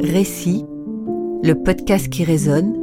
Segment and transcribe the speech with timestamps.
[0.00, 0.64] Récit,
[1.42, 2.76] le podcast qui résonne,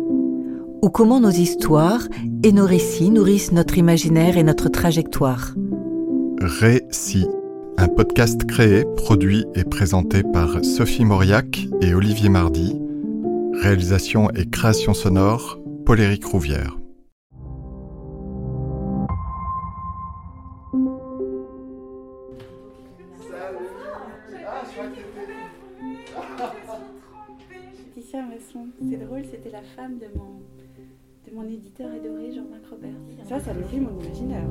[0.81, 2.07] ou comment nos histoires
[2.43, 5.53] et nos récits nourrissent notre imaginaire et notre trajectoire.
[6.41, 7.27] Récit,
[7.77, 12.79] un podcast créé, produit et présenté par Sophie Mauriac et Olivier Mardy.
[13.61, 16.78] Réalisation et création sonore, Paul-Éric Rouvière.
[29.89, 30.41] Femme de mon,
[31.27, 32.93] de mon éditeur adoré, Jean-Marc Robert.
[33.27, 34.45] Ça, ça nourrit mon imaginaire.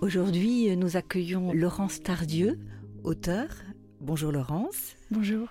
[0.00, 2.58] Aujourd'hui, nous accueillons Laurence Tardieu,
[3.04, 3.46] auteur.
[4.00, 4.96] Bonjour Laurence.
[5.10, 5.48] Bonjour.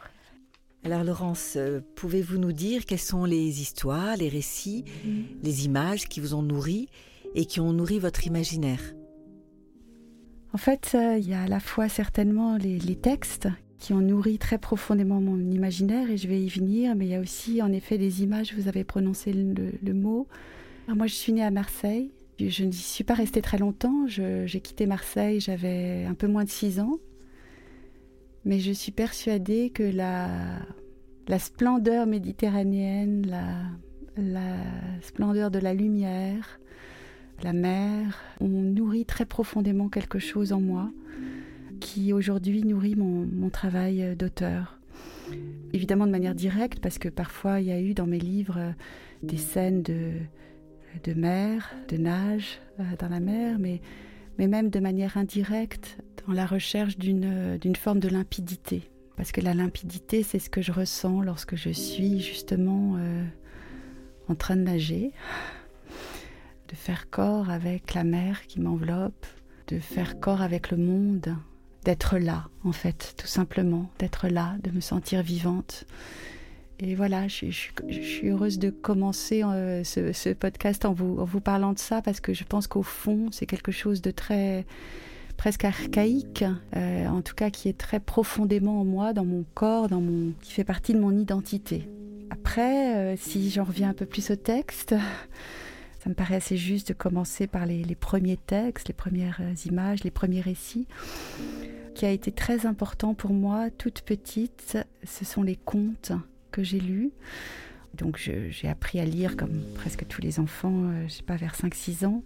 [0.83, 5.43] Alors Laurence, euh, pouvez-vous nous dire quelles sont les histoires, les récits, mm.
[5.43, 6.89] les images qui vous ont nourri
[7.35, 8.81] et qui ont nourri votre imaginaire?
[10.53, 13.47] En fait, euh, il y a à la fois certainement les, les textes
[13.81, 17.15] qui ont nourri très profondément mon imaginaire et je vais y venir, mais il y
[17.15, 20.27] a aussi en effet des images, vous avez prononcé le, mot.
[20.87, 24.85] moi je suis née à Marseille, je n'y suis pas restée très longtemps, j'ai quitté
[24.85, 26.99] Marseille, j'avais un peu moins de 6 ans,
[28.45, 30.29] mais je suis persuadée que la,
[31.27, 33.63] la splendeur méditerranéenne, la,
[34.15, 34.57] la
[35.01, 36.59] splendeur de la lumière,
[37.41, 40.91] la mer, ont nourri très profondément quelque chose en moi
[41.81, 44.79] qui aujourd'hui nourrit mon, travail euh, d'auteur.
[45.73, 48.71] Évidemment de manière directe, parce que parfois il y a eu dans mes livres euh,
[49.23, 53.81] des scènes de, mer, de nage euh, dans la mer, mais
[54.37, 58.89] même de manière indirecte dans la recherche d'une forme de limpidité.
[59.17, 62.97] Parce que la limpidité, c'est ce que je ressens lorsque je suis justement
[64.27, 65.11] en train de nager,
[66.69, 69.27] de faire corps avec la mer qui m'enveloppe,
[69.67, 71.35] de faire corps avec le monde
[71.83, 75.85] d'être là, en fait, tout simplement, d'être là, de me sentir vivante.
[76.79, 81.73] Et voilà, je, suis heureuse de commencer euh, ce, podcast en vous, en vous parlant
[81.73, 84.65] de ça parce que je pense qu'au fond, c'est quelque chose de très
[85.37, 86.43] presque archaïque,
[86.75, 90.33] euh, en tout cas qui est très profondément en moi, dans mon corps, dans mon,
[90.41, 91.87] qui fait partie de mon identité.
[92.31, 94.95] Après, euh, si j'en reviens un peu plus au texte,
[96.03, 100.03] ça me paraît assez juste de commencer par les, premiers textes, les premières euh, images,
[100.03, 100.87] les premiers récits.
[101.93, 106.13] Qui a été très important pour moi, toute petite, ce sont les contes
[106.51, 107.11] que j'ai lus.
[107.93, 111.53] Donc j'ai appris à lire comme presque tous les enfants, euh, je sais pas, vers
[111.53, 112.23] 5-6 ans.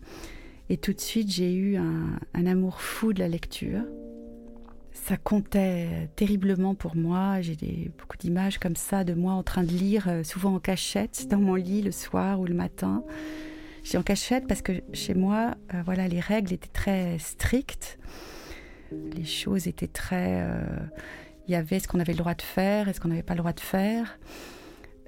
[0.69, 3.81] Et tout de suite, j'ai eu un, amour fou de la lecture.
[4.93, 7.41] Ça comptait terriblement pour moi.
[7.41, 11.27] J'ai beaucoup d'images comme ça de moi en train de lire, euh, souvent en cachette,
[11.27, 13.03] dans mon lit le soir ou le matin.
[13.85, 18.00] J'étais en cachette parce que chez moi, euh, voilà, les règles étaient très strictes.
[18.91, 20.41] Les choses étaient très.
[20.41, 20.66] Euh,
[21.47, 23.35] il y avait ce qu'on avait le droit de faire et ce qu'on n'avait pas
[23.35, 24.18] le droit de faire.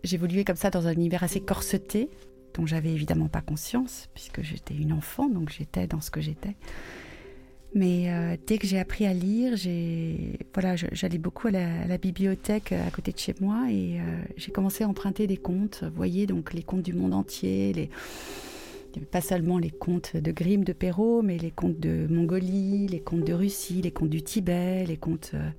[0.04, 2.12] J'évoluais comme ça dans un univers assez corseté,
[2.54, 6.56] dont j'avais évidemment pas conscience, puisque j'étais une enfant, donc j'étais dans ce que j'étais.
[7.74, 12.74] Mais euh, dès que j'ai appris à lire, j'ai voilà, j'allais beaucoup à la, bibliothèque
[12.74, 14.00] à côté de chez moi et
[14.38, 15.80] j'ai commencé à emprunter des contes.
[15.82, 17.90] Vous voyez donc les contes du monde entier, les
[18.97, 23.24] pas seulement les contes de Grimm, de Perrault, mais les contes de Mongolie, les contes
[23.24, 25.31] de Russie, les contes du Tibet, les contes...
[25.34, 25.50] Euh.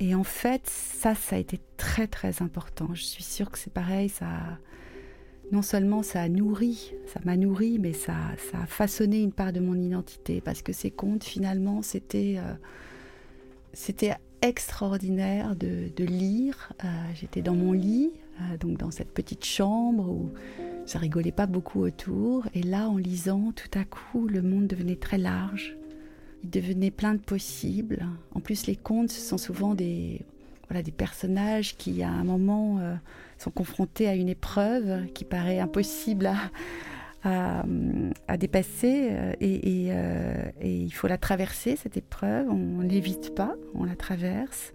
[0.00, 2.88] Et en fait, ça, ça a été très très important.
[2.94, 4.28] Je suis sûre que c'est pareil, ça...
[5.52, 8.14] Non seulement ça a nourri, ça m'a nourri, mais ça,
[8.50, 12.36] ça a façonné une part de mon identité, parce que ces contes, finalement, c'était...
[12.38, 12.54] Euh,
[13.74, 16.72] c'était extraordinaire de, lire.
[16.84, 18.12] Euh, j'étais dans mon lit,
[18.60, 20.32] donc dans cette petite chambre où
[20.86, 22.46] ça rigolait pas beaucoup autour.
[22.54, 25.76] Et là, en lisant, tout à coup, le monde devenait très large.
[26.42, 28.06] Il devenait plein de possibles.
[28.34, 30.20] En plus, les contes, ce sont souvent des,
[30.68, 32.94] voilà, des personnages qui, à un moment, euh,
[33.38, 36.30] sont confrontés à une épreuve qui paraît impossible
[37.24, 37.64] à,
[38.28, 39.08] à, dépasser.
[39.10, 42.48] Euh, et, euh, et, il faut la traverser, cette épreuve.
[42.50, 44.74] On n'évite pas, on la traverse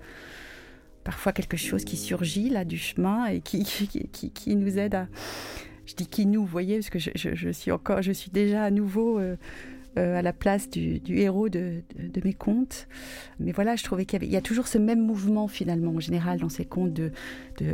[1.10, 5.08] parfois quelque chose qui surgit là du chemin et qui, qui, nous aide à,
[5.88, 8.70] je dis qui nous, vous voyez, parce que je, suis encore, je suis déjà à
[8.70, 9.36] nouveau euh,
[9.98, 11.82] euh, à la place du, héros de,
[12.24, 12.88] mes contes.
[13.40, 16.50] Mais voilà, je trouvais qu'il y, a toujours ce même mouvement finalement en général dans
[16.50, 17.12] ces contes de,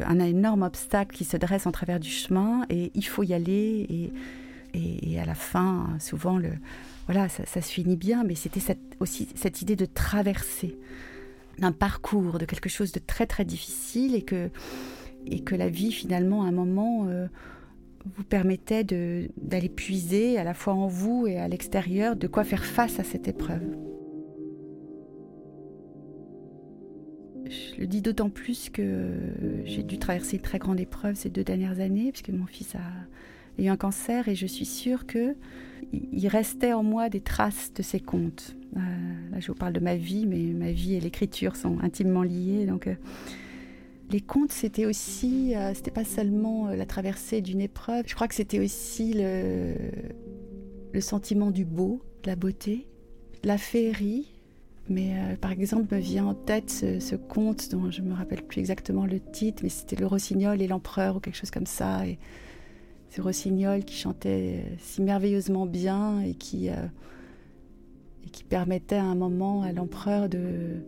[0.05, 3.85] un énorme obstacle qui se dresse en travers du chemin et il faut y aller
[3.89, 6.51] et, et, à la fin, souvent le
[7.07, 8.61] voilà, ça, se finit bien, mais c'était
[8.99, 10.75] aussi cette idée de traverser
[11.59, 14.49] d'un parcours, de quelque chose de très très difficile et que
[15.27, 17.27] et que la vie finalement à un moment euh,
[18.15, 22.63] vous permettait d'aller puiser à la fois en vous et à l'extérieur de quoi faire
[22.63, 23.63] face à cette épreuve.
[27.49, 29.13] je le dis d'autant plus que
[29.65, 33.61] j'ai dû traverser une très grande épreuve ces deux dernières années, puisque mon fils a
[33.61, 35.35] eu un cancer, et je suis sûre que
[35.93, 38.55] il restait en moi des traces de ces contes.
[38.75, 38.79] Euh,
[39.31, 42.65] là, je vous parle de ma vie, mais ma vie et l'écriture sont intimement liées.
[42.65, 42.95] Donc, euh,
[44.11, 48.05] les contes, c'était aussi, euh, c'était pas seulement la traversée d'une épreuve.
[48.07, 49.75] Je crois que c'était aussi le,
[50.91, 52.87] le sentiment du beau, de la beauté,
[53.43, 54.31] la féerie.
[54.87, 59.07] Mais par exemple, me vient en tête ce, conte dont je me rappelle plus exactement
[59.07, 62.05] le titre, mais c'était Le Rossignol et l'Empereur ou quelque chose comme ça.
[62.05, 62.19] Et
[63.09, 66.69] ce Rossignol qui chantait si merveilleusement bien et qui
[68.25, 70.83] et qui permettait à un moment à l'empereur de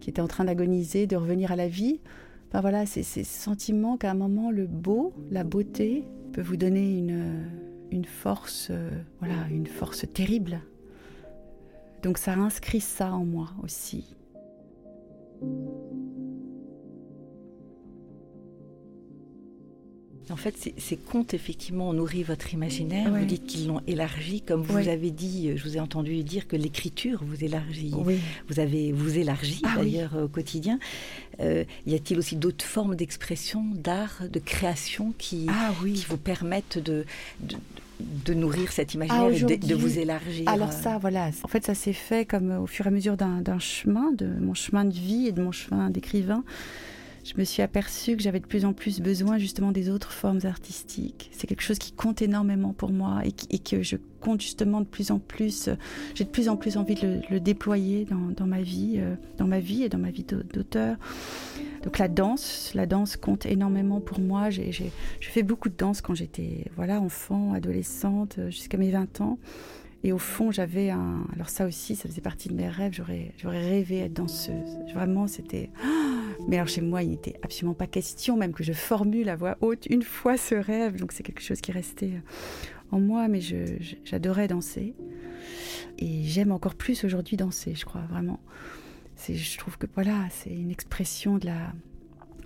[0.00, 2.00] qui était en train d'agoniser de revenir à la vie.
[2.48, 6.96] Enfin voilà, c'est ce sentiment qu'à un moment le beau, la beauté peut vous donner
[6.98, 7.44] une,
[7.90, 10.60] une force, euh, voilà, une force terrible.
[12.02, 14.16] Donc ça inscrit ça en moi aussi.
[20.30, 23.10] En fait, ces contes, effectivement, ont nourri votre imaginaire.
[23.10, 24.42] Vous dites qu'ils l'ont élargi.
[24.42, 27.94] Comme vous avez dit, je vous ai entendu dire que l'écriture vous élargit.
[28.48, 30.78] Vous avez vous élargi ah d'ailleurs au quotidien.
[31.40, 36.78] Euh, y a-t-il aussi d'autres formes d'expression, d'art, de création qui, ah qui vous permettent
[36.78, 37.04] de,
[38.00, 40.48] de nourrir cet imaginaire ah, et de, vous élargir?
[40.48, 41.30] Alors euh ça, voilà.
[41.42, 44.54] En fait, ça s'est fait comme au fur et à mesure d'un chemin, de mon
[44.54, 46.44] chemin de vie et de mon chemin d'écrivain
[47.24, 50.40] je me suis aperçue que j'avais de plus en plus besoin justement des autres formes
[50.44, 51.30] artistiques.
[51.32, 55.10] C'est quelque chose qui compte énormément pour moi et, que je compte justement de plus
[55.10, 55.68] en plus.
[56.14, 59.60] J'ai de plus en plus envie de le, déployer dans, ma vie, euh, dans ma
[59.60, 60.96] vie et dans ma vie d'auteur.
[61.84, 64.50] Donc la danse, la danse compte énormément pour moi.
[64.50, 69.38] J'ai fait beaucoup de danse quand j'étais voilà enfant, adolescente, jusqu'à mes 20 ans.
[70.02, 71.26] Et au fond, j'avais un.
[71.34, 72.92] Alors, ça aussi, ça faisait partie de mes rêves.
[72.92, 74.78] J'aurais, rêvé être danseuse.
[74.94, 75.70] Vraiment, c'était.
[76.48, 79.58] Mais alors chez moi, il n'était absolument pas question même que je formule à voix
[79.60, 80.96] haute une fois ce rêve.
[80.98, 82.12] Donc c'est quelque chose qui restait
[82.92, 83.40] en moi, mais
[84.04, 84.94] j'adorais danser.
[85.98, 88.40] Et j'aime encore plus aujourd'hui danser, je crois, vraiment.
[89.28, 91.48] Je trouve que voilà, c'est une expression de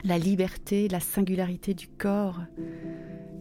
[0.05, 2.41] la liberté, de la singularité du corps,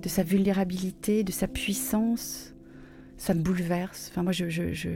[0.01, 2.52] de sa vulnérabilité, de sa puissance.
[3.23, 4.09] Ça me bouleverse.
[4.11, 4.89] Enfin, moi, je, je,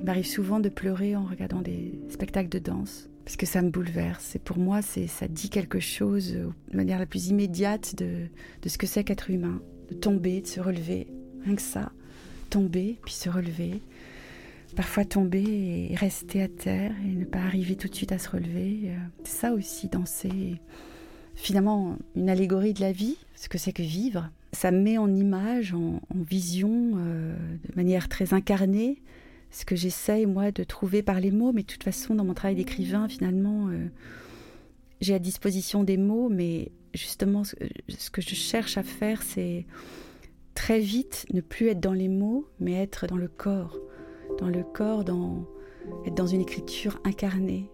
[0.00, 3.70] il m'arrive souvent de pleurer en regardant des spectacles de danse parce que ça me
[3.70, 4.34] bouleverse.
[4.34, 8.26] Et pour moi, c'est ça dit quelque chose euh, de manière la plus immédiate de,
[8.60, 11.06] de ce que c'est qu'être humain, de tomber, de se relever,
[11.44, 11.92] rien que ça,
[12.50, 13.80] tomber puis se relever.
[14.74, 15.44] Parfois tomber
[15.92, 18.80] et rester à terre et ne pas arriver tout de suite à se relever.
[18.86, 20.60] Euh, c'est ça aussi, danser.
[21.36, 24.28] Finalement, une allégorie de la vie, ce que c'est que vivre.
[24.54, 27.34] Ça met en image, en, vision, euh,
[27.68, 29.02] de manière très incarnée,
[29.50, 31.52] ce que j'essaye, moi, de trouver par les mots.
[31.52, 33.88] Mais de toute façon, dans mon travail d'écrivain, finalement, euh,
[35.00, 39.66] j'ai à disposition des mots, mais justement, ce, que je cherche à faire, c'est
[40.54, 43.78] très vite ne plus être dans les mots, mais être dans le corps.
[44.38, 45.04] Dans le corps,
[46.06, 47.70] être dans une écriture incarnée.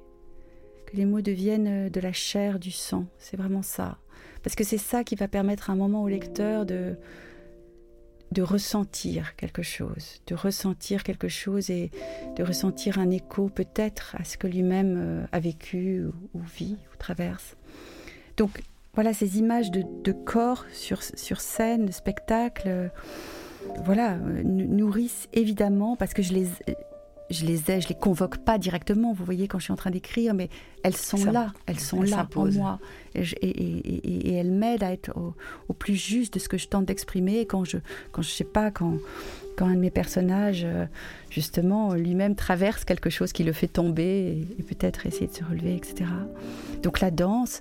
[0.87, 3.07] Que les mots deviennent de la chair, du sang.
[3.19, 3.99] C'est vraiment ça.
[4.43, 6.97] Parce que c'est ça qui va permettre à un moment au lecteur de
[8.33, 11.91] de ressentir quelque chose, de ressentir quelque chose et
[12.37, 16.05] de ressentir un écho peut-être à ce que lui-même euh, a vécu
[16.35, 17.57] ou, vit ou traverse.
[18.37, 18.63] Donc
[18.95, 22.89] voilà, ces images de, corps sur, sur, scène, de spectacle, euh,
[23.85, 26.47] voilà, euh, nourrissent évidemment, parce que je les,
[27.31, 29.91] je les ai, je les convoque pas directement, vous voyez, quand je suis en train
[29.91, 30.49] d'écrire, mais
[30.83, 32.81] elles sont là, elles sont là pour moi.
[33.15, 35.13] Et, elles m'aident à être
[35.69, 37.47] au, plus juste de ce que je tente d'exprimer.
[37.47, 37.79] Quand je,
[38.11, 38.99] quand je sais pas, quand,
[39.57, 40.87] quand un de mes personnages, euh,
[41.31, 45.77] justement, lui-même traverse quelque chose qui le fait tomber et, peut-être essayer de se relever,
[45.77, 46.11] etc.
[46.83, 47.61] Donc la danse,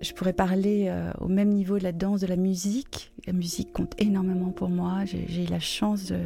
[0.00, 3.12] je pourrais parler euh, au même niveau de la danse, de la musique.
[3.26, 5.04] La musique compte énormément pour moi.
[5.06, 6.18] J'ai eu la chance de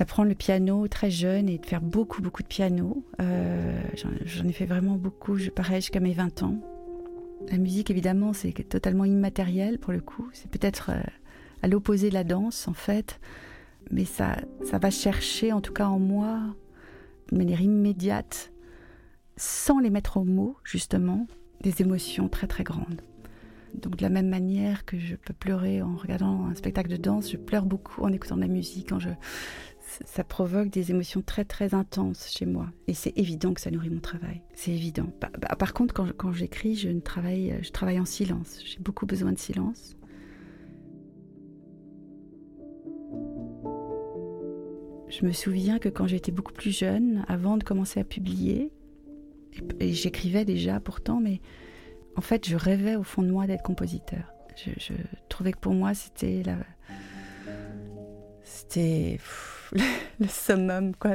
[0.00, 3.04] d'apprendre le piano très jeune et de faire beaucoup, beaucoup de piano.
[3.20, 3.78] Euh,
[4.24, 6.58] j'en ai fait vraiment beaucoup, je pareil, jusqu'à mes 20 ans.
[7.50, 10.30] La musique, évidemment, c'est totalement immatériel pour le coup.
[10.32, 11.02] C'est peut-être euh,
[11.62, 13.20] à l'opposé de la danse, en fait.
[13.90, 16.40] Mais ça, ça va chercher, en tout cas en moi,
[17.30, 18.52] de manière immédiate,
[19.36, 21.26] sans les mettre en mots, justement,
[21.60, 23.02] des émotions très, très grandes.
[23.74, 27.30] Donc de la même manière que je peux pleurer en regardant un spectacle de danse,
[27.30, 29.10] je pleure beaucoup en écoutant de la musique, quand je,
[30.04, 32.68] ça provoque des émotions très très intenses chez moi.
[32.86, 34.42] Et c'est évident que ça nourrit mon travail.
[34.54, 35.06] C'est évident.
[35.20, 38.60] Bah, par contre, quand, j'écris, travaille, je travaille en silence.
[38.64, 39.96] J'ai beaucoup besoin de silence.
[45.08, 48.70] Je me souviens que quand j'étais beaucoup plus jeune, avant de commencer à publier,
[49.80, 51.40] Et, j'écrivais déjà pourtant, mais
[52.16, 54.32] en fait, je rêvais au fond de moi d'être compositeur.
[54.56, 54.92] Je,
[55.28, 56.42] trouvais que pour moi, c'était.
[58.44, 59.18] C'était
[59.72, 61.12] le, summum, quoi.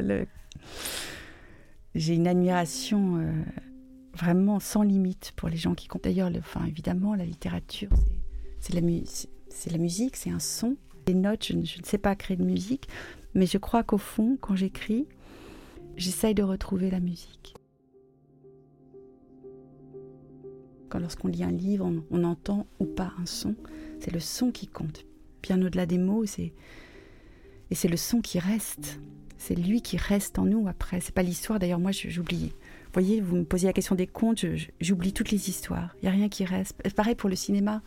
[1.94, 3.32] J'ai une admiration euh,
[4.14, 6.04] vraiment sans limite pour les gens qui comptent.
[6.04, 7.90] D'ailleurs, enfin, évidemment, la littérature,
[8.60, 10.76] c'est la, la musique, c'est un son.
[11.08, 12.88] Les notes, je ne, sais pas créer de musique,
[13.34, 15.08] mais je crois qu'au fond, quand j'écris,
[15.98, 17.56] j'essaye de retrouver la musique.
[20.90, 23.56] Quand lorsqu'on lit un livre, on, entend ou pas un son,
[24.00, 25.06] c'est le son qui compte.
[25.44, 26.54] Bien au-delà des mots, c'est
[27.72, 29.00] et c'est le son qui reste.
[29.38, 31.00] C'est lui qui reste en nous après.
[31.02, 31.60] C'est pas l'histoire.
[31.60, 32.48] D'ailleurs, moi, j'oublie.
[32.48, 34.46] Vous voyez, vous me posiez la question des contes,
[34.80, 35.96] j'oublie toutes les histoires.
[36.02, 36.76] Il y a rien qui reste.
[36.96, 37.82] Pareil pour le cinéma.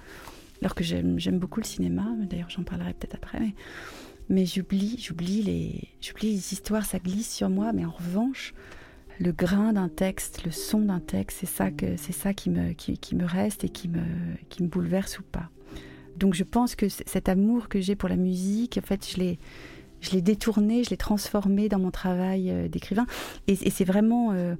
[0.61, 2.06] Alors que j'aime beaucoup le cinéma.
[2.28, 3.54] D'ailleurs, j'en parlerai peut-être après.
[4.28, 7.73] Mais j'oublie, j'oublie les, j'oublie les histoires, ça glisse sur moi.
[7.73, 8.52] Mais en revanche,
[9.18, 12.73] le grain d'un texte, le son d'un texte, c'est ça que, c'est ça qui me,
[12.73, 14.02] qui, me reste et qui me,
[14.49, 15.49] qui me bouleverse ou pas.
[16.18, 19.38] Donc je pense que cet amour que j'ai pour la musique, en fait, je l'ai,
[20.00, 23.06] je l'ai détourné, je l'ai transformé dans mon travail euh, d'écrivain.
[23.46, 24.56] Et, c'est vraiment euh,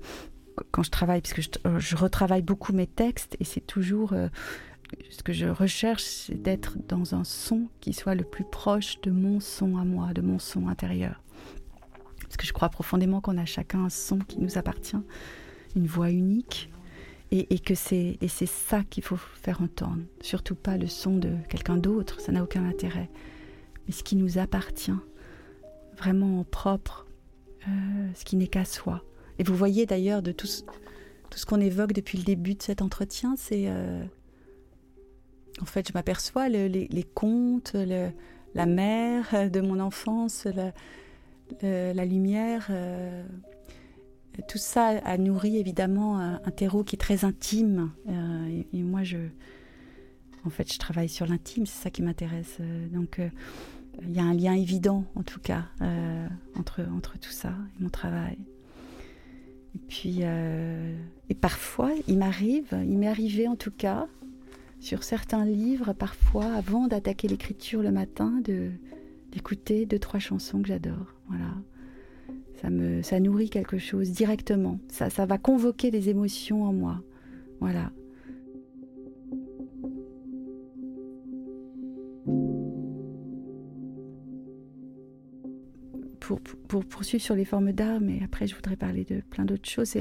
[0.71, 4.29] quand je travaille, puisque je, je, retravaille beaucoup mes textes, et c'est toujours euh,
[5.11, 9.11] ce que je recherche, c'est d'être dans un son qui soit le plus proche de
[9.11, 11.21] mon son à moi, de mon son intérieur.
[12.23, 14.97] Parce que je crois profondément qu'on a chacun un son qui nous appartient,
[15.75, 16.71] une voix unique,
[17.31, 20.03] et, que c'est et c'est ça qu'il faut faire entendre.
[20.21, 23.11] Surtout pas le son de quelqu'un d'autre, ça n'a aucun intérêt.
[23.87, 24.93] Mais ce qui nous appartient,
[25.97, 27.07] vraiment propre,
[27.67, 27.71] euh,
[28.15, 29.03] ce qui n'est qu'à soi.
[29.39, 32.63] Et vous voyez d'ailleurs de tout ce, tout ce qu'on évoque depuis le début de
[32.63, 34.03] cet entretien, c'est euh,
[35.61, 40.47] en fait, je m'aperçois les, contes, la mer de mon enfance,
[41.63, 42.69] la, lumière.
[42.71, 43.25] Euh,
[44.47, 47.91] tout ça a nourri évidemment un, terreau qui est très intime.
[48.09, 49.19] Euh, et, moi, je,
[50.45, 52.59] en fait, je travaille sur l'intime, c'est ça qui m'intéresse.
[52.93, 53.29] donc, euh,
[54.03, 55.65] il y a un lien évident, en tout cas,
[56.55, 58.39] entre, entre tout ça et mon travail.
[59.75, 64.07] Et puis, et parfois, il m'arrive, il m'est arrivé en tout cas,
[64.79, 68.71] sur certains livres, parfois, avant d'attaquer l'écriture le matin, de
[69.33, 71.15] d'écouter deux trois chansons que j'adore.
[71.29, 71.55] Voilà,
[72.61, 74.79] ça me ça nourrit quelque chose directement.
[74.89, 77.03] Ça ça va convoquer des émotions en moi.
[77.61, 77.93] Voilà.
[86.21, 89.69] Pour, pour, poursuivre sur les formes d'art, mais après je voudrais parler de plein d'autres
[89.69, 89.97] choses,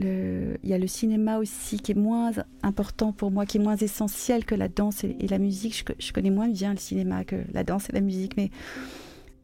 [0.00, 3.76] il y a le cinéma aussi qui est moins important pour moi, qui est moins
[3.76, 5.84] essentiel que la danse et, la musique.
[5.98, 8.50] Je, connais moins bien le cinéma que la danse et la musique, mais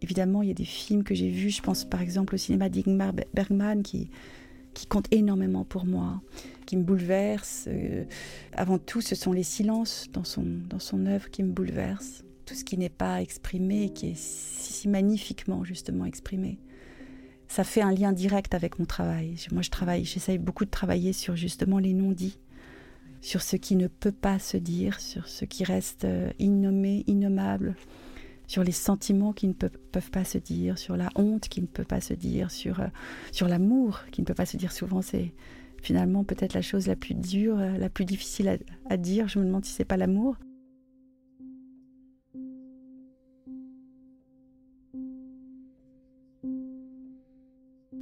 [0.04, 1.50] évidemment, il y a des films que j'ai vus.
[1.50, 4.10] Je pense par exemple au cinéma d'Ingmar Bergman qui,
[4.74, 6.20] qui compte énormément pour moi,
[6.66, 7.64] qui me bouleverse.
[7.68, 8.04] Euh,
[8.52, 12.22] avant tout, ce sont les silences dans son, dans son œuvre qui me bouleversent.
[12.46, 16.58] Tout ce qui n'est pas exprimé qui est si magnifiquement justement exprimé
[17.46, 19.36] ça fait un lien direct avec mon travail.
[19.52, 22.38] Moi, je travaille, j'essaye beaucoup de travailler sur justement les non-dits,
[23.20, 27.76] sur ce qui ne peut pas se dire, sur ce qui reste euh, innommé, innommable,
[28.46, 31.84] sur les sentiments qui ne peuvent pas se dire, sur la honte qui ne peut
[31.84, 32.86] pas se dire, sur, euh,
[33.32, 34.72] sur l'amour qui ne peut pas se dire.
[34.72, 35.32] Souvent, c'est
[35.82, 38.56] finalement peut-être la chose la plus dure, euh, la plus difficile à,
[38.88, 39.28] à dire.
[39.28, 40.36] Je me demande si c'est pas l'amour.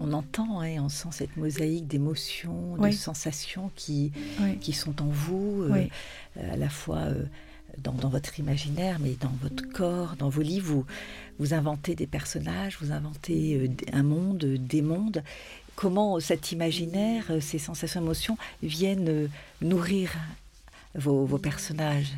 [0.03, 4.13] on entend et on sent cette mosaïque d'émotions, de sensations qui,
[4.61, 5.87] qui sont en vous, euh,
[6.37, 7.25] à la fois euh,
[7.79, 10.73] dans, votre imaginaire, mais dans votre corps, dans vos livres.
[10.73, 10.87] Vous,
[11.39, 15.23] vous inventez des personnages, vous inventez euh, un monde, des mondes.
[15.75, 19.29] Comment cet imaginaire, ces sensations, émotions viennent
[19.63, 20.13] nourrir
[20.95, 22.13] vos, vos personnages?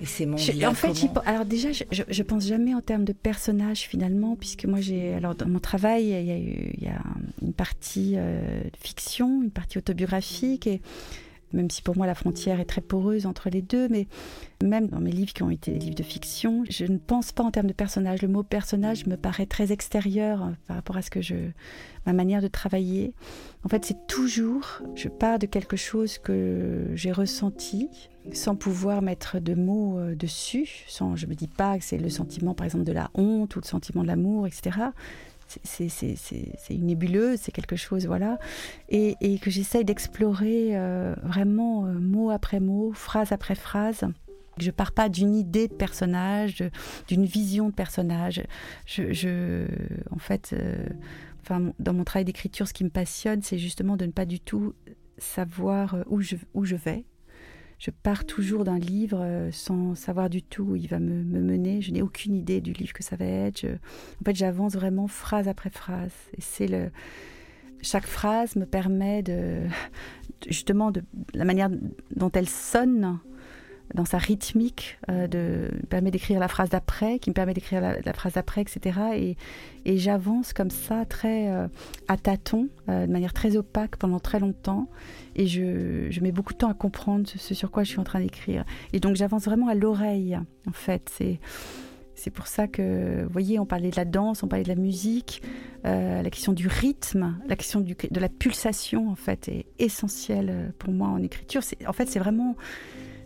[0.00, 0.92] Et En fait,
[1.24, 5.34] alors déjà, je, je, pense jamais en termes de personnage finalement, puisque moi j'ai, alors
[5.34, 7.02] dans mon travail, il y a, il y a
[7.40, 10.82] une partie euh, fiction, une partie autobiographique, et
[11.52, 14.06] même si pour moi la frontière est très poreuse entre les deux, mais
[14.62, 17.42] même dans mes livres qui ont été des livres de fiction, je ne pense pas
[17.42, 18.22] en termes de personnage.
[18.22, 21.34] Le mot personnage me paraît très extérieur euh, par rapport à ce que je,
[22.06, 23.14] ma manière de travailler.
[23.64, 27.88] En fait, c'est toujours, je pars de quelque chose que j'ai ressenti,
[28.32, 30.84] sans pouvoir mettre de mots euh, dessus.
[30.88, 33.60] Sans, je me dis pas que c'est le sentiment, par exemple, de la honte ou
[33.60, 34.70] le sentiment de l'amour, etc
[35.62, 38.38] c'est une nébuleuse, c'est quelque chose, voilà,
[38.88, 44.04] et, que j'essaye d'explorer euh, vraiment euh, mot après mot, phrase après phrase,
[44.58, 46.62] Je pars pas d'une idée de personnage,
[47.08, 48.42] d'une vision de personnage.
[48.86, 49.66] Je,
[50.10, 50.86] en fait, euh,
[51.40, 54.40] enfin, dans mon travail d'écriture, ce qui me passionne, c'est justement de ne pas du
[54.40, 54.74] tout
[55.18, 57.04] savoir où je, où je vais.
[57.82, 61.82] Je pars toujours d'un livre euh, sans savoir du tout où il va me, mener.
[61.82, 63.64] Je n'ai aucune idée du livre que ça va être.
[63.64, 66.12] en fait, j'avance vraiment phrase après phrase.
[66.38, 66.92] Et c'est le
[67.80, 69.62] chaque phrase me permet de
[70.48, 71.02] justement de
[71.34, 71.70] la manière
[72.14, 73.18] dont elle sonne
[73.94, 78.34] dans sa rythmique, euh, permet d'écrire la phrase d'après, qui me permet d'écrire la, phrase
[78.34, 79.36] d'après, etc.
[79.84, 81.68] Et, j'avance comme ça, très euh,
[82.08, 84.88] à tâtons, euh, de manière très opaque pendant très longtemps.
[85.36, 88.20] Et je, mets beaucoup de temps à comprendre ce, sur quoi je suis en train
[88.20, 88.64] d'écrire.
[88.92, 91.10] Et donc j'avance vraiment à l'oreille, en fait.
[92.14, 94.76] C'est pour ça que, vous voyez, on parlait de la danse, on parlait de la
[94.76, 95.42] musique,
[95.82, 101.08] la question du rythme, la question de la pulsation, en fait, est essentielle pour moi
[101.08, 101.62] en écriture.
[101.88, 102.56] En fait, c'est vraiment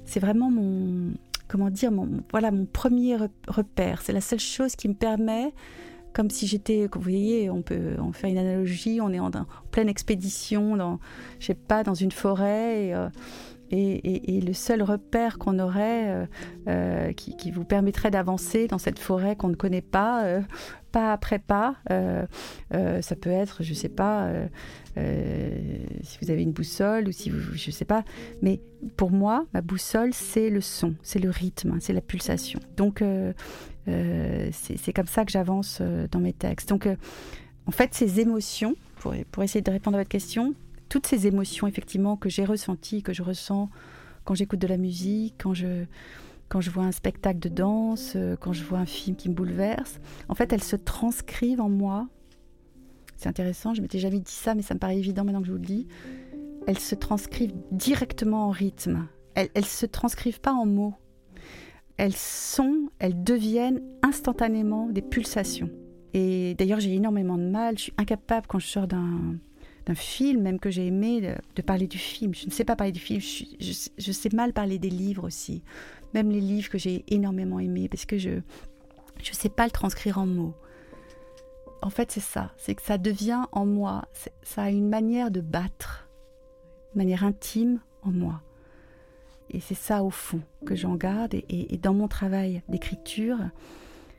[0.07, 1.13] c'est vraiment mon,
[1.49, 3.17] comment dire, mon, voilà, mon premier
[3.49, 4.03] repère.
[4.03, 5.53] C'est la seule chose qui me permet,
[6.13, 9.31] comme si j'étais, vous voyez, on peut en faire une analogie, on est en,
[9.71, 10.99] pleine expédition, dans,
[11.41, 12.95] je sais pas, dans une forêt.
[12.95, 13.09] Euh,
[13.71, 16.27] et, le seul repère qu'on aurait euh,
[16.69, 20.41] euh, qui, vous permettrait d'avancer dans cette forêt qu'on ne connaît pas,
[20.93, 24.31] pas après pas, ça peut être, je ne sais pas,
[24.97, 28.05] si vous avez une boussole ou si vous, je ne sais pas,
[28.43, 28.61] mais
[28.97, 32.61] pour moi, ma boussole, c'est le son, c'est le rythme, c'est la pulsation.
[32.77, 33.03] Donc,
[33.87, 36.69] c'est comme ça que j'avance dans mes textes.
[36.69, 36.89] Donc,
[37.67, 38.77] en fait, ces émotions,
[39.31, 40.55] pour essayer de répondre à votre question,
[40.89, 43.71] toutes ces émotions effectivement que j'ai ressenties, que je ressens
[44.25, 45.85] quand j'écoute de la musique, quand je,
[46.49, 49.35] quand je vois un spectacle de danse, euh, quand je vois un film qui me
[49.35, 52.09] bouleverse, en fait elles se transcrivent en moi.
[53.17, 55.53] C'est intéressant, je m'étais jamais dit ça, mais ça me paraît évident maintenant que je
[55.53, 55.87] vous le dis.
[56.67, 59.07] Elles se transcrivent directement en rythme.
[59.35, 60.95] Elles, elles se transcrivent pas en mots.
[61.97, 65.71] Elles sont, elles deviennent instantanément des pulsations.
[66.13, 67.79] Et d'ailleurs, j'ai énormément de mal.
[67.79, 69.37] Je suis incapable quand je sors d'un
[69.87, 72.35] d'un film, même que j'ai aimé, de, parler du film.
[72.35, 75.63] Je ne sais pas parler du film, je, sais mal parler des livres aussi.
[76.13, 78.41] Même les livres que j'ai énormément aimés, parce que je ne
[79.33, 80.55] sais pas le transcrire en mots.
[81.83, 84.09] En fait, c'est ça, c'est que ça devient en moi,
[84.43, 86.09] ça a une manière de battre,
[86.95, 88.43] une manière intime en moi.
[89.51, 91.35] Et c'est ça au fond que j'en garde.
[91.35, 93.39] et dans mon travail d'écriture,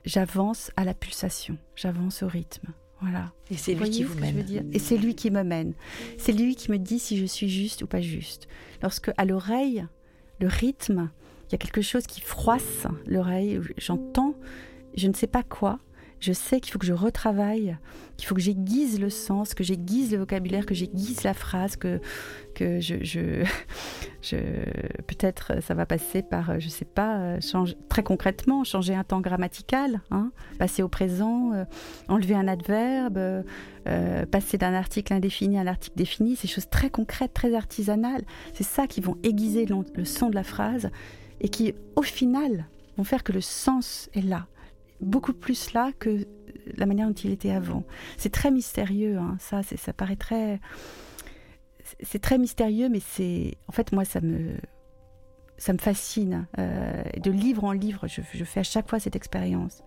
[0.05, 2.71] j'avance à la pulsation, j'avance au rythme.
[3.01, 3.31] Voilà.
[3.51, 4.45] Et c'est lui qui vous mène.
[4.73, 5.73] Et c'est lui qui me mène.
[6.17, 8.47] C'est lui qui me dit si je suis juste ou pas juste.
[8.81, 9.85] Lorsque à l'oreille,
[10.39, 11.09] le rythme,
[11.47, 14.35] il y a quelque chose qui froisse l'oreille, j'entends,
[14.95, 15.79] je ne sais pas quoi,
[16.19, 17.77] je sais qu'il faut que je retravaille,
[18.17, 22.01] qu'il faut que j'aiguise le sens, que j'aiguise le vocabulaire, que j'aiguise la phrase, que,
[22.55, 23.43] que je, je,
[25.07, 30.01] peut-être ça va passer par, je sais pas, change, très concrètement, changer un temps grammatical,
[30.09, 31.65] hein, passer au présent, euh,
[32.07, 36.89] enlever un adverbe, euh, passer d'un article indéfini à un article défini, ces choses très
[36.89, 38.23] concrètes, très artisanales.
[38.53, 40.89] C'est ça qui vont aiguiser le son de la phrase
[41.41, 42.65] et qui, au final,
[42.97, 44.47] vont faire que le sens est là
[45.01, 46.27] beaucoup plus là que
[46.75, 47.83] la manière dont il était avant.
[48.17, 50.59] C'est très mystérieux, hein, ça, ça paraît très...
[52.01, 53.57] C'est très mystérieux, mais c'est...
[53.67, 54.57] En fait, moi, ça me...
[55.57, 56.45] Ça me fascine.
[56.59, 59.83] Euh, de livre en livre, je, fais à chaque fois cette expérience.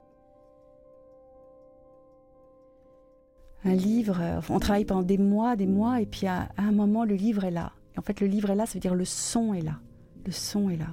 [3.64, 7.04] Un livre, on travaille pendant des mois, des mois, et puis à, à un moment,
[7.04, 7.72] le livre est là.
[7.94, 9.78] Et en fait, le livre est là, ça veut dire le son est là.
[10.26, 10.88] Le son est là.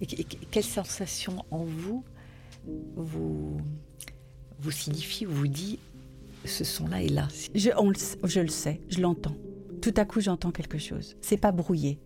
[0.00, 2.04] Et, quelle sensation en vous
[2.96, 3.56] vous,
[4.60, 5.78] vous signifie, vous dit
[6.44, 7.70] ce son-là est là je,
[8.24, 9.34] je le sais, je l'entends.
[9.82, 11.16] Tout à coup, j'entends quelque chose.
[11.20, 11.98] C'est pas brouillé.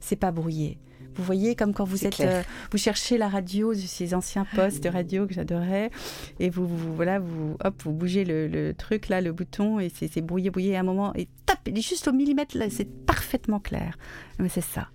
[0.00, 0.78] C'est pas brouillé.
[1.16, 4.88] Vous voyez, comme quand vous êtes, euh, vous cherchez la radio, ces anciens postes de
[4.88, 5.90] radio que j'adorais,
[6.38, 10.50] et vous, voilà, vous, hop, vous bougez le, truc là, le bouton, et c'est brouillé,
[10.50, 13.98] brouillé à un moment, et top, il est juste au millimètre là, c'est parfaitement clair.
[14.38, 14.88] Mais c'est ça.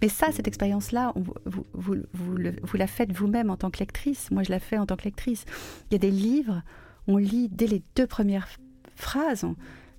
[0.00, 4.30] Mais ça, cette expérience-là, vous, vous, vous, la faites vous-même en tant que lectrice.
[4.30, 5.44] Moi, je la fais en tant que lectrice.
[5.90, 6.62] Il y a des livres,
[7.08, 8.48] on lit dès les deux premières
[8.94, 9.44] phrases,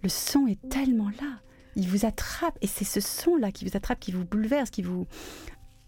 [0.03, 1.41] le son est tellement là
[1.75, 4.81] il vous attrape et c'est ce son là qui vous attrape, qui vous bouleverse, qui
[4.81, 5.07] vous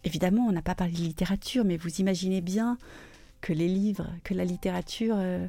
[0.06, 2.78] évidemment, on n'a pas parlé de littérature, mais vous imaginez bien
[3.42, 5.46] que les livres, que la littérature, euh,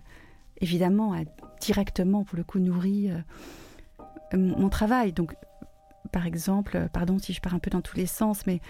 [0.61, 1.21] évidemment, a
[1.61, 5.13] directement, pour le coup, nourri euh, mon travail.
[5.13, 5.35] Donc,
[6.13, 8.61] par exemple, pardon si je pars un peu dans tous les sens, mais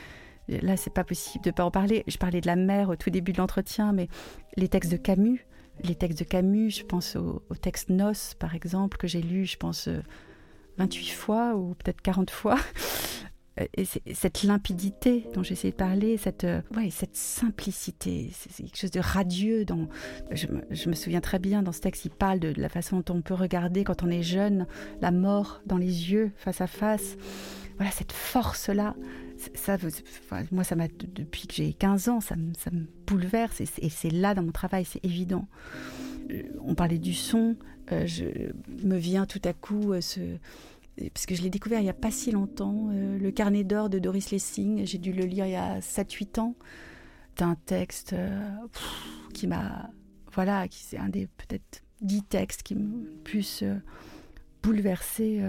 [0.49, 2.05] là, c'est pas possible de pas en parler.
[2.07, 4.09] Je parlais de la mer au tout début de l'entretien, mais
[4.57, 5.47] les textes de Camus,
[5.83, 9.57] les textes de Camus, je pense au, texte Nos, par exemple, que j'ai lu, je
[9.57, 9.89] pense,
[10.79, 12.57] 28 euh, fois ou peut-être 40 fois.
[14.13, 19.65] Cette limpidité dont j'essaie de parler, cette, ouais, cette simplicité, c'est quelque chose de radieux.
[19.65, 19.89] Dans,
[20.31, 20.47] je,
[20.89, 23.35] me, souviens très bien dans ce texte, il parle de, la façon dont on peut
[23.35, 24.67] regarder quand on est jeune
[25.01, 27.17] la mort dans les yeux, face à face.
[27.77, 28.95] Voilà, cette force-là,
[29.55, 29.77] ça,
[30.51, 34.53] moi, ça depuis que j'ai 15 ans, ça me, bouleverse et c'est là dans mon
[34.53, 35.47] travail, c'est évident.
[36.61, 37.57] On parlait du son,
[37.91, 38.25] je
[38.83, 40.21] me viens tout à coup ce
[41.13, 43.91] parce que je l'ai découvert il n'y a pas si longtemps, euh, le carnet d'or
[43.91, 46.55] de Doris Lessing, j'ai dû le lire il y a 7-8 ans.
[47.37, 48.51] C'est un texte euh,
[49.35, 49.91] qui m'a...
[50.33, 53.77] Voilà, qui c'est un des peut-être 10 textes qui m'ont plus euh,
[54.63, 55.43] bouleversé.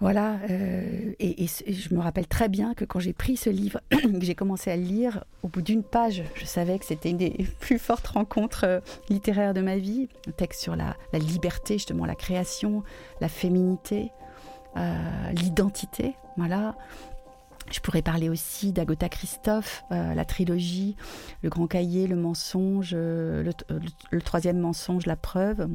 [0.00, 4.34] voilà, et, je me rappelle très bien que quand j'ai pris ce livre, que j'ai
[4.34, 7.78] commencé à le lire, au bout d'une page, je savais que c'était une des plus
[7.78, 10.08] fortes rencontres littéraires de ma vie.
[10.26, 12.82] Un texte sur la, liberté, justement, la création,
[13.20, 14.19] la féminité, euh,
[15.32, 16.16] l'identité.
[16.36, 16.74] Voilà.
[17.70, 20.96] Je pourrais parler aussi d'Agota Christophe, euh, la trilogie,
[21.42, 23.48] le grand cahier, le mensonge, euh,
[24.10, 25.68] le, troisième mensonge, la preuve.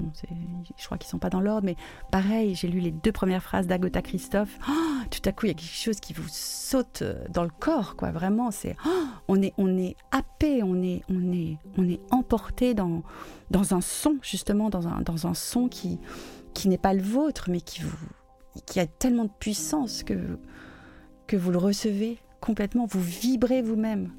[0.78, 1.78] je crois qu'ils sont pas dans l'ordre, mais
[2.12, 4.58] pareil, j'ai lu les deux premières phrases d'Agota Christophe.
[4.68, 4.74] Oh,
[5.10, 8.12] tout à coup, il y a quelque chose qui vous saute dans le corps, quoi.
[8.12, 12.74] Vraiment, c'est oh, on est on est happé, on est on est on est emporté
[12.74, 13.04] dans
[13.52, 16.00] dans un son justement dans un dans un son qui
[16.54, 17.96] qui n'est pas le vôtre, mais qui vous
[18.66, 20.40] qui a tellement de puissance que,
[21.28, 24.12] que vous le recevez complètement, vous vibrez vous-même.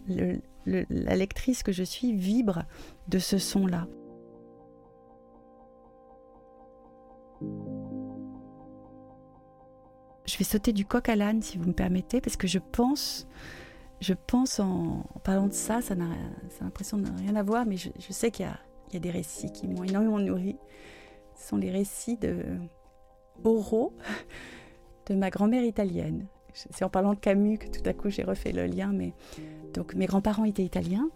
[0.67, 2.65] la lectrice que je suis vibre
[3.09, 3.87] de ce son-là.
[10.27, 13.29] Je vais sauter du coq à l'âne si vous me permettez, parce que je pense,
[14.01, 16.09] je pense en, parlant de ça, ça n'a
[16.61, 18.47] l'impression de rien à voir, mais je, sais qu'il
[18.91, 20.57] y, y a, des récits qui m'ont énormément nourri.
[21.37, 22.43] Ce sont les récits de,
[23.45, 23.93] oraux
[25.07, 26.27] de ma grand-mère italienne.
[26.53, 29.13] C'est en parlant de Camus que tout à coup j'ai refait le lien, mais
[29.75, 31.11] donc mes grands-parents étaient italiens,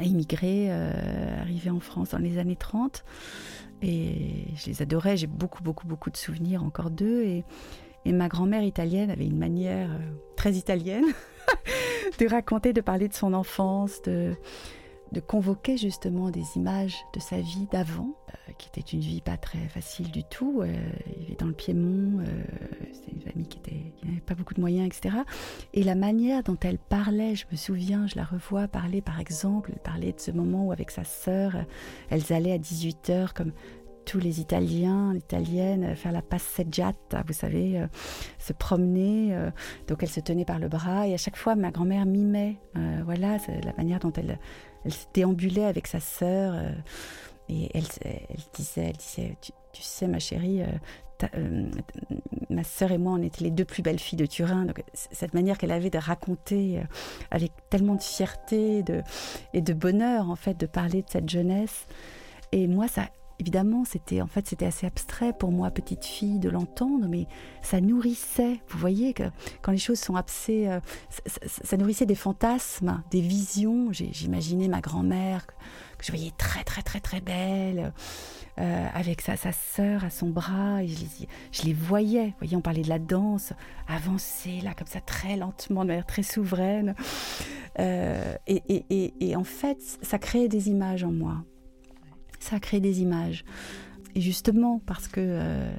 [0.00, 3.04] immigrés, euh, arrivés en France dans les années 30,
[3.82, 5.16] et je les adorais.
[5.16, 7.44] J'ai beaucoup, beaucoup, beaucoup de souvenirs encore d'eux, et,
[8.04, 9.98] ma grand-mère italienne avait une manière euh,
[10.36, 11.04] très italienne
[12.18, 14.34] de raconter, de parler de son enfance, de
[15.12, 19.36] de convoquer justement des images de sa vie d'avant, euh, qui était une vie pas
[19.36, 20.62] très facile du tout.
[20.62, 20.74] Euh,
[21.06, 22.24] il vivait dans le Piémont, euh,
[22.92, 23.60] c'était une famille qui,
[24.04, 25.18] n'avait pas beaucoup de moyens, etc.
[25.74, 29.72] Et la manière dont elle parlait, je me souviens, je la revois parler par exemple,
[29.84, 31.56] parlait de ce moment où avec sa sœur,
[32.08, 33.52] elles allaient à 18h comme
[34.04, 37.84] tous les Italiens, Italiennes, faire la passeggiata, vous savez,
[38.38, 39.36] se promener.
[39.88, 42.56] donc elle se tenait par le bras et à chaque fois ma grand-mère mimait,
[43.04, 44.38] voilà, la manière dont elle
[44.84, 46.72] elle déambulait avec sa sœur euh,
[47.48, 47.84] et elle,
[48.54, 49.36] disait, elle disait
[49.72, 50.66] tu, sais ma chérie, euh,
[51.36, 51.70] euh,
[52.50, 54.64] ma sœur et moi on était les deux plus belles filles de Turin.
[54.64, 56.82] Donc cette manière qu'elle avait de raconter
[57.30, 58.82] avec tellement de fierté
[59.52, 61.86] et de bonheur en fait de parler de cette jeunesse.
[62.52, 66.48] Et moi ça Évidemment, c'était en fait c'était assez abstrait pour moi, petite fille, de
[66.48, 67.26] l'entendre, mais
[67.62, 68.60] ça nourrissait.
[68.68, 69.24] Vous voyez que
[69.62, 70.80] quand les choses sont abcées, euh,
[71.46, 73.92] ça, nourrissait des fantasmes, des visions.
[73.92, 75.52] J'imaginais ma grand-mère que,
[76.02, 77.92] je voyais très très très très belle.
[78.60, 82.26] Euh, avec sa, sœur à son bras, et je les, je les voyais.
[82.26, 83.54] Vous voyez, on parlait de la danse,
[83.88, 86.94] avancer là comme ça très lentement, de manière très souveraine.
[87.78, 91.44] Euh, et, en fait, ça créait des images en moi
[92.42, 93.44] ça crée des images.
[94.14, 95.72] Et justement, parce que euh,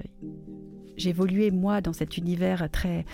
[0.98, 3.06] j'évoluais, moi, dans cet univers très,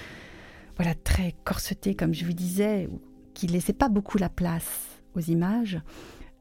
[0.77, 2.89] voilà, très corseté, comme je vous disais,
[3.33, 5.79] qui ne laissait pas beaucoup la place aux images,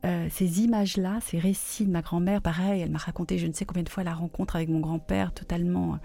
[0.04, 3.64] euh, ces images-là, ces récits de ma grand-mère, pareil, elle m'a raconté je ne sais
[3.64, 5.96] combien de fois la rencontre avec mon grand-père, totalement euh,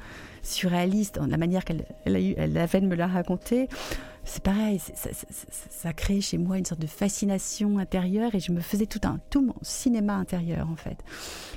[0.41, 3.69] surréaliste, la manière qu'elle a eu, elle avait de me la raconter.
[4.23, 8.51] C'est pareil, ça, ça, a créé chez moi une sorte de fascination intérieure et je
[8.51, 10.97] me faisais tout un tout mon cinéma intérieur en fait.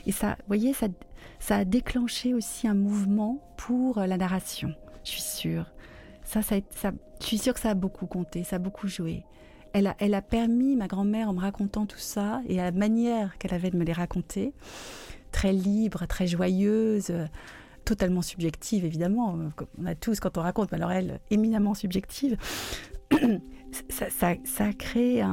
[0.04, 0.88] Et ça, vous voyez, ça,
[1.38, 4.74] ça a déclenché aussi un mouvement pour la narration.
[5.04, 5.66] Je suis sûre.
[6.24, 9.24] Ça, ça, ça, je suis sûre que ça a beaucoup compté, ça a beaucoup joué
[9.98, 13.52] elle a, permis, ma grand-mère, en me racontant tout ça, et à la manière qu'elle
[13.52, 14.52] avait de me les raconter,
[15.32, 17.12] très libre, très joyeuse,
[17.84, 19.38] totalement subjective, évidemment.
[19.78, 22.36] On a tous, quand on raconte, mais alors elle, éminemment subjective,
[23.88, 24.06] ça,
[24.58, 25.24] a créé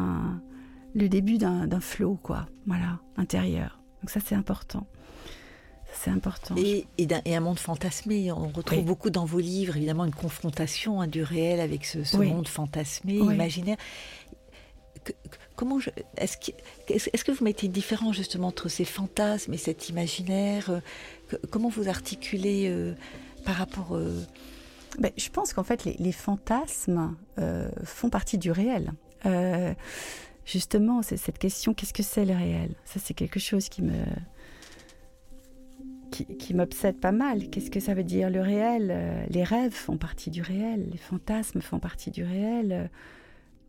[0.93, 3.79] le début d'un flot, quoi, voilà, intérieur.
[4.01, 4.85] Donc ça, c'est important.
[5.93, 6.55] C'est important.
[6.57, 8.31] Et, et, un monde fantasmé.
[8.31, 12.47] On retrouve beaucoup dans vos livres, évidemment, une confrontation hein, du réel avec ce, monde
[12.47, 13.77] fantasmé, imaginaire
[15.55, 15.79] comment
[16.17, 16.37] est-ce
[17.23, 20.79] que, vous mettez une différence justement entre ces fantasmes et cet imaginaire euh,
[21.49, 22.93] Comment vous articulez euh,
[23.45, 24.21] par rapport euh,
[24.99, 28.93] ben, Je pense qu'en fait, les, fantasmes euh, font partie du réel.
[30.45, 32.71] Justement, c'est cette question, qu'est-ce que c'est le réel?
[32.83, 34.03] Ça, c'est quelque chose qui me
[36.11, 37.49] qui, m'obsède pas mal.
[37.49, 39.25] Qu'est-ce que ça veut dire le réel?
[39.29, 42.91] Les rêves font partie du réel, les fantasmes font partie du réel.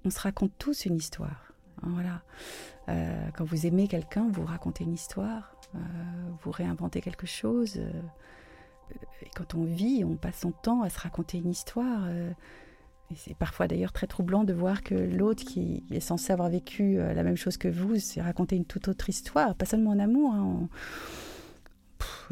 [0.04, 1.52] On se raconte tous une histoire.
[1.82, 2.22] Hein, voilà.
[3.36, 5.56] quand vous aimez quelqu'un, vous racontez une histoire,
[6.42, 7.80] vous réinventez quelque chose
[9.22, 12.02] et quand on vit, on passe son temps à se raconter une histoire.
[12.06, 12.30] Euh,
[13.10, 16.98] et c'est parfois d'ailleurs très troublant de voir que l'autre qui est censé avoir vécu
[16.98, 19.98] euh, la même chose que vous, s'est raconté une toute autre histoire, pas seulement en
[19.98, 20.68] amour, hein,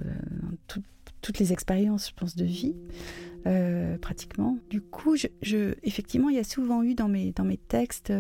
[0.01, 0.05] euh,
[1.21, 2.75] toutes les expériences, je pense, de vie,
[4.01, 4.59] pratiquement.
[4.71, 8.13] Du coup, je, effectivement, il y a souvent eu dans mes, dans mes textes,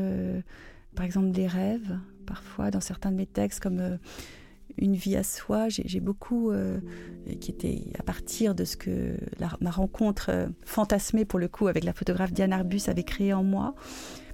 [0.94, 3.98] par exemple, des rêves, parfois dans certains de mes textes, comme
[4.78, 5.68] une vie à soi.
[5.68, 6.78] J'ai beaucoup, euh,
[7.40, 9.16] qui était à partir de ce que
[9.60, 13.42] ma rencontre euh, fantasmée pour le coup avec la photographe Diane Arbus avait créé en
[13.42, 13.74] moi.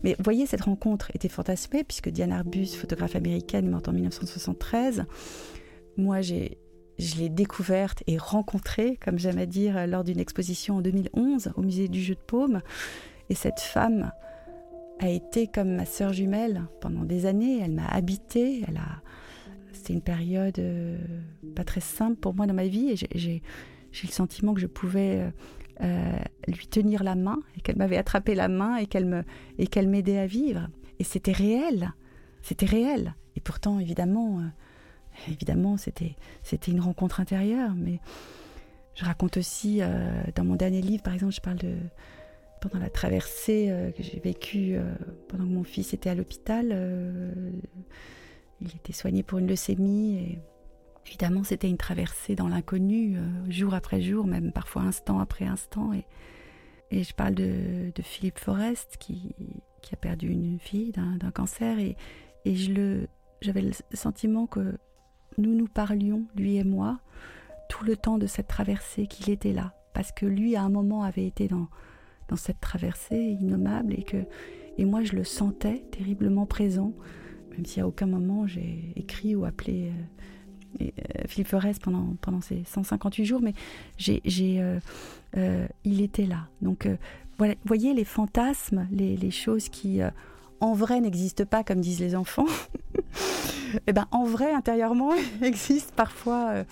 [0.04, 3.92] Mais vous voyez, cette rencontre était fantasmée puisque Diane Arbus, photographe américaine, est morte en
[3.92, 5.04] 1973.
[5.96, 6.58] Moi, j'ai
[6.98, 11.62] je l'ai découverte et rencontrée, comme j'aime à dire, lors d'une exposition en 2011 au
[11.62, 12.60] musée du Jeu de Paume.
[13.30, 14.10] Et cette femme
[14.98, 17.60] a été comme ma sœur jumelle pendant des années.
[17.62, 19.02] Elle m'a habitée, elle a,
[19.72, 20.98] c'était une période euh,
[21.54, 23.42] pas très simple pour moi dans ma vie et j'ai
[24.02, 25.30] le sentiment que je pouvais euh,
[25.82, 29.22] euh, lui tenir la main et qu'elle m'avait attrapé la main et qu'elle me
[29.58, 30.68] et qu'elle m'aidait à vivre.
[30.98, 31.92] Et c'était réel,
[32.42, 33.14] c'était réel.
[33.36, 34.42] Et pourtant, évidemment,
[35.26, 36.14] évidemment, c'était
[36.66, 37.72] une rencontre intérieure.
[37.76, 38.00] Mais
[38.94, 39.80] je raconte aussi
[40.34, 41.74] dans mon dernier livre, par exemple, je parle de
[42.60, 44.76] pendant la traversée que j'ai vécue
[45.28, 46.72] pendant que mon fils était à l'hôpital
[48.60, 50.38] il était soigné pour une leucémie et
[51.06, 55.92] évidemment c'était une traversée dans l'inconnu, euh, jour après jour, même parfois instant après instant.
[55.92, 56.04] Et,
[56.90, 59.34] et je parle de, Philippe Forest qui,
[59.82, 61.96] qui, a perdu une fille d'un cancer et,
[62.44, 63.08] et je le,
[63.40, 64.78] j'avais le sentiment que
[65.38, 67.00] nous nous parlions, lui et moi,
[67.68, 69.72] tout le temps de cette traversée, qu'il était là.
[69.94, 71.68] Parce que lui, à un moment, avait été dans,
[72.28, 74.24] dans cette traversée innommable et que
[74.80, 76.92] et moi, je le sentais terriblement présent
[77.58, 79.90] même si à aucun moment j'ai écrit ou appelé
[80.80, 83.52] euh, euh, Philippe Forest pendant, pendant ces 158 jours, mais
[83.96, 84.22] j'ai,
[85.36, 86.46] euh, il était là.
[86.62, 86.88] Donc,
[87.36, 90.00] voilà, voyez les fantasmes, les, les choses qui
[90.60, 92.46] en vrai n'existent pas, comme disent les enfants,
[93.86, 96.64] eh ben, en vrai, intérieurement, existent parfois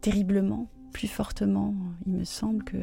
[0.00, 1.74] terriblement, plus fortement.
[2.06, 2.78] Il me semble que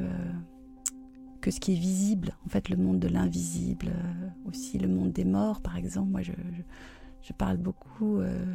[1.41, 5.11] que ce qui est visible, en fait le monde de l'invisible, euh, aussi le monde
[5.11, 6.09] des morts par exemple.
[6.09, 6.31] Moi je,
[7.23, 8.45] je, parle beaucoup euh,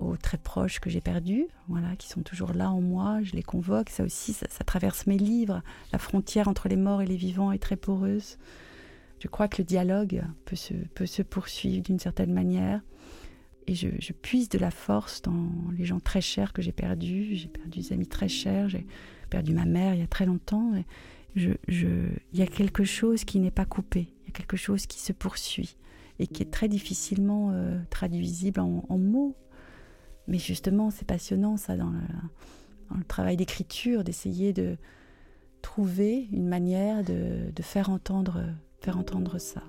[0.00, 3.42] aux très proches que j'ai perdus, voilà, qui sont toujours là en moi, je les
[3.42, 7.52] convoque, ça aussi ça, traverse mes livres, la frontière entre les morts et les vivants
[7.52, 8.36] est très poreuse.
[9.20, 12.80] Je crois que le dialogue peut se, peut se poursuivre d'une certaine manière.
[13.66, 17.36] Et je, je, puise de la force dans les gens très chers que j'ai perdus.
[17.36, 18.68] J'ai perdu des amis très chers.
[18.68, 18.86] J'ai
[19.28, 20.72] perdu ma mère il y a très longtemps.
[21.36, 21.56] Il
[22.32, 25.12] y a quelque chose qui n'est pas coupé, il y a quelque chose qui se
[25.12, 25.76] poursuit
[26.18, 29.36] et qui est très difficilement euh, traduisible en, mots.
[30.28, 34.76] Mais justement, c'est passionnant ça dans le, travail d'écriture, d'essayer de
[35.62, 38.42] trouver une manière de, faire, entendre,
[38.80, 39.62] faire entendre ça.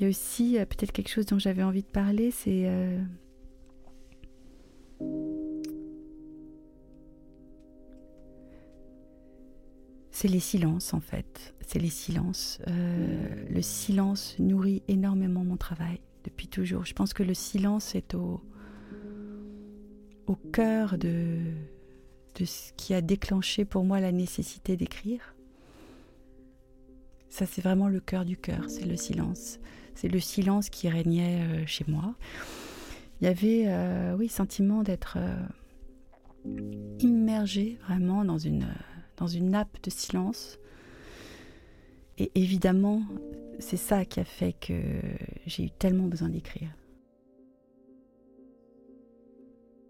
[0.00, 2.98] Il y a aussi euh, peut-être quelque chose dont j'avais envie de parler, c'est euh,
[10.10, 11.54] c'est les silences en fait.
[11.66, 12.60] C'est les silences.
[12.68, 16.86] Euh, le silence nourrit énormément mon travail depuis toujours.
[16.86, 18.40] Je pense que le silence est au,
[20.30, 21.40] au cœur de,
[22.36, 25.34] ce qui a déclenché pour moi la nécessité d'écrire.
[27.28, 29.58] Ça, c'est vraiment le cœur du cœur, c'est le silence.
[29.96, 32.14] C'est le silence qui régnait euh, chez moi.
[33.20, 35.34] Il y avait, euh, oui, sentiment d'être euh,
[37.00, 38.68] immergé vraiment dans une,
[39.16, 40.60] dans une nappe de silence.
[42.18, 43.02] Et évidemment,
[43.58, 44.80] c'est ça qui a fait que
[45.46, 46.70] j'ai eu tellement besoin d'écrire.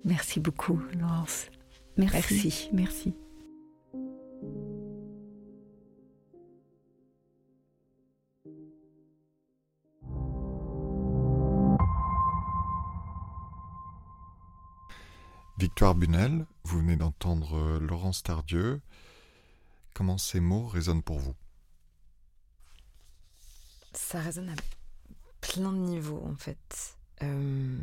[0.04, 1.46] Merci beaucoup, Laurence.
[1.96, 2.70] Merci.
[2.72, 3.14] Merci.
[15.58, 18.80] Victoire Bunel, vous venez d'entendre euh, Laurence Tardieu.
[19.92, 21.34] Comment ces mots résonnent pour vous?
[23.92, 24.54] Ça résonne
[25.42, 26.96] plein de niveaux en fait.
[27.22, 27.78] Euh,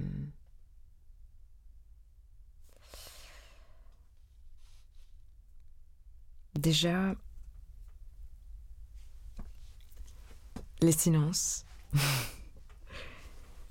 [6.67, 7.15] déjà,
[10.82, 11.65] les silences.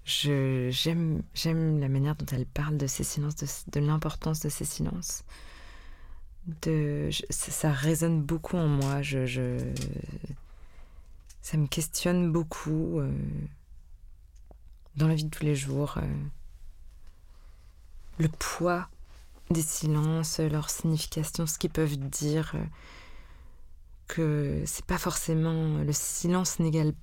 [0.06, 3.36] j'aime, la manière dont elle parle de ces silences,
[3.68, 5.24] de, l'importance de ces silences.
[7.28, 9.02] Ça, résonne beaucoup en moi.
[11.42, 13.12] Ça me questionne beaucoup euh,
[14.96, 15.98] dans la vie de tous les jours.
[15.98, 16.14] Euh,
[18.18, 18.88] le poids
[19.50, 22.52] des silences, leur signification, ce qu'ils peuvent dire.
[22.54, 22.64] Euh,
[24.08, 26.94] que c'est pas forcément le silence n'égale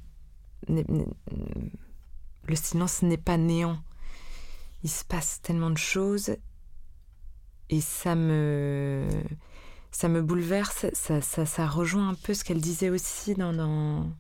[0.69, 3.77] le silence n'est pas néant.
[4.83, 6.37] Il se passe tellement de choses
[7.69, 9.05] et ça me
[9.91, 10.87] ça me bouleverse.
[10.93, 14.11] Ça, ça, rejoint un peu ce qu'elle disait aussi dans, dans,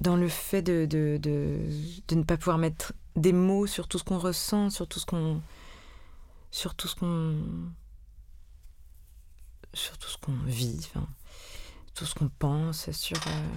[0.00, 4.04] dans le fait de, de, de, ne pas pouvoir mettre des mots sur tout ce
[4.04, 5.40] qu'on ressent, sur tout ce qu'on
[6.50, 7.70] sur tout ce qu'on
[9.74, 10.90] sur tout ce qu'on vit,
[11.94, 13.48] tout ce qu'on pense, sur euh,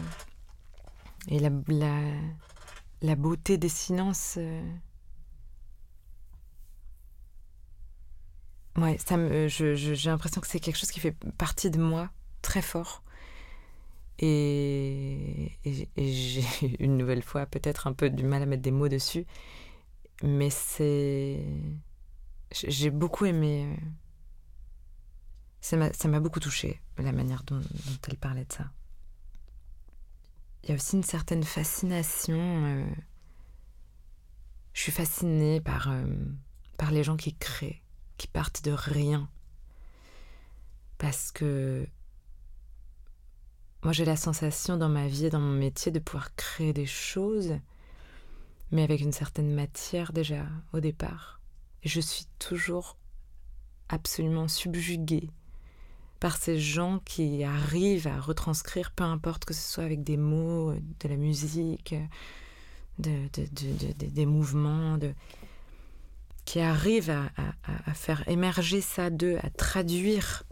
[1.28, 1.50] et la,
[3.02, 4.36] la, beauté des silences.
[4.38, 4.64] Euh,
[8.78, 12.10] ouais, ça me, je, j'ai l'impression que c'est quelque chose qui fait partie de moi
[12.42, 13.04] très fort.
[14.22, 15.52] Et,
[15.98, 16.44] j'ai
[16.80, 19.26] une nouvelle fois peut-être un peu du mal à mettre des mots dessus.
[20.24, 21.44] Mais c'est.
[22.52, 23.68] J'ai beaucoup aimé.
[25.72, 28.72] Euh, ça m'a beaucoup touché, la manière dont, dont elle parlait de ça
[30.64, 32.38] il y a aussi une certaine fascination.
[32.40, 32.86] Euh,
[34.74, 36.06] je suis fascinée par, euh,
[36.78, 37.82] par les gens qui créent,
[38.18, 39.30] qui partent de rien.
[40.98, 41.88] Parce que
[43.84, 46.86] moi j'ai la sensation dans ma vie et dans mon métier de pouvoir créer des
[46.86, 47.56] choses,
[48.72, 51.40] mais avec une certaine matière déjà au départ.
[51.84, 52.98] Et je suis toujours
[53.90, 55.30] absolument subjuguée
[56.20, 60.74] par ces gens qui arrivent à retranscrire, peu importe que ce soit avec des mots,
[60.74, 61.96] de la musique,
[63.00, 63.28] de,
[63.96, 65.00] des mouvements,
[66.46, 70.44] qui arrivent à, faire émerger ça d'eux, à traduire,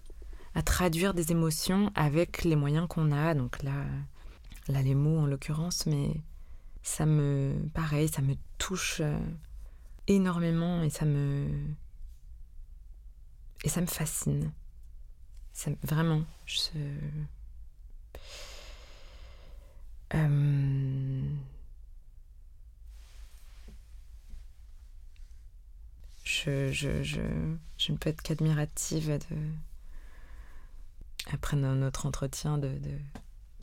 [0.56, 3.34] à traduire des émotions avec les moyens qu'on a.
[3.34, 3.86] Donc là,
[4.68, 6.12] là les mots en l'occurrence, mais
[6.84, 9.20] ça me, pareil, ça me touche euh,
[10.08, 11.48] énormément et ça me,
[13.64, 14.52] et ça me fascine
[15.84, 16.60] vraiment, je...
[20.16, 21.22] Euh,
[26.24, 27.22] je, je, je,
[27.78, 29.36] je, ne peux être qu'admirative de...
[31.34, 32.72] après notre entretien, de,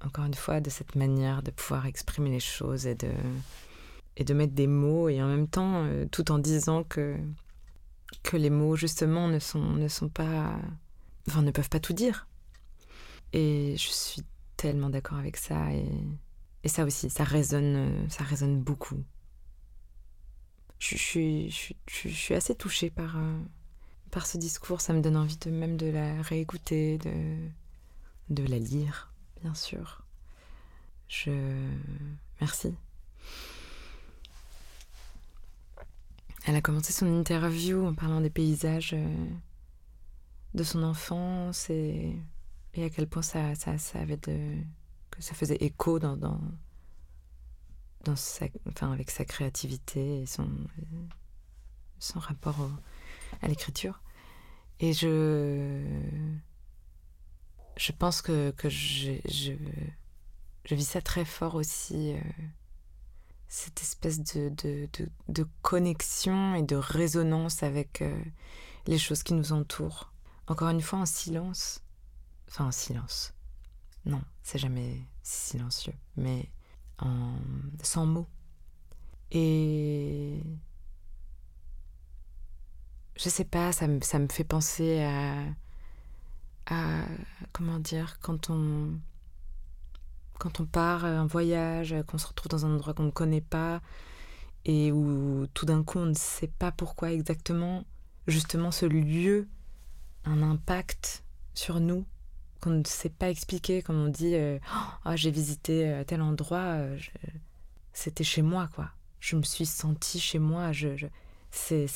[0.04, 3.10] encore une fois, de cette manière de pouvoir exprimer les choses et de,
[4.16, 7.16] et de mettre des mots, et en même temps, euh, tout en disant que,
[8.22, 10.58] que les mots, justement, ne sont, ne sont pas
[11.28, 12.28] enfin, ne peuvent pas tout dire.
[13.32, 14.22] Et je suis
[14.56, 15.72] tellement d'accord avec ça.
[15.72, 15.88] Et,
[16.64, 19.02] et, ça aussi, ça résonne, ça résonne beaucoup.
[20.78, 21.48] Je, je,
[21.86, 23.38] je, je suis assez touchée par, euh,
[24.16, 24.80] par ce discours.
[24.80, 27.36] Ça me donne envie de même de la réécouter, de,
[28.30, 30.06] de la lire, bien sûr.
[31.06, 31.30] Je.
[32.40, 32.74] Merci.
[36.46, 38.94] Elle a commencé son interview en parlant des paysages.
[38.94, 39.26] Euh,
[40.54, 42.18] de son enfance et,
[42.72, 44.56] et à quel point ça, ça, avait de,
[45.10, 46.40] que ça faisait écho dans, dans,
[48.04, 50.48] dans sa, enfin, avec sa créativité et son,
[51.98, 52.70] son rapport
[53.42, 54.00] à l'écriture.
[54.80, 55.82] Et je,
[57.76, 59.52] je pense que, que je, je,
[60.64, 62.20] je vis ça très fort aussi, euh,
[63.48, 64.88] cette espèce de, de,
[65.28, 68.22] de, connexion et de résonance avec euh,
[68.86, 70.12] les choses qui nous entourent.
[70.46, 71.82] Encore une fois, en silence.
[72.48, 73.32] Enfin, en silence.
[74.04, 76.50] Non, c'est jamais silencieux, mais
[76.98, 77.34] en...
[77.82, 78.28] sans mots.
[79.32, 80.42] Et.
[83.16, 85.02] Je sais pas, ça me, ça me fait penser
[86.66, 87.04] à.
[87.52, 88.98] comment dire, quand on.
[90.38, 93.80] Quand on part un voyage, qu'on se retrouve dans un endroit qu'on ne connaît pas,
[94.66, 97.84] et où tout d'un coup on ne sait pas pourquoi exactement,
[98.26, 99.48] justement ce lieu
[100.26, 102.04] un impact sur nous
[102.60, 104.58] qu'on ne sait pas expliquer, comme on dit euh,
[105.04, 106.98] oh, j'ai visité euh, tel endroit, euh,
[107.92, 108.90] c'était chez moi, quoi.
[109.20, 110.72] Je me suis sentie chez moi.
[110.72, 111.06] Je,
[111.50, 111.86] c'est,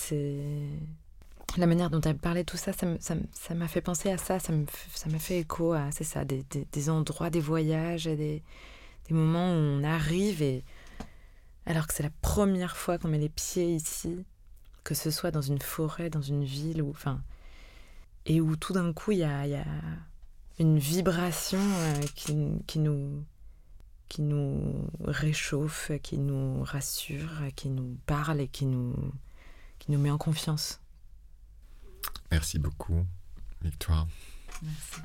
[1.57, 5.19] La manière dont elle parlait, tout ça, ça, m'a fait penser à ça, ça, m'a
[5.19, 8.43] fait écho à, c'est ça, des, endroits, des voyages, des,
[9.11, 10.65] moments où on arrive et
[11.67, 14.25] alors que c'est la première fois qu'on met les pieds ici,
[14.85, 17.21] que ce soit dans une forêt, dans une ville, ou enfin,
[18.27, 19.65] et où tout d'un coup il y a,
[20.61, 23.25] une vibration euh, qui, nous
[25.03, 28.95] réchauffe, qui nous rassure, qui nous parle et qui nous
[29.89, 30.81] met en confiance.
[32.31, 33.05] Merci beaucoup,
[33.63, 34.07] Victoire.
[34.63, 35.01] Merci.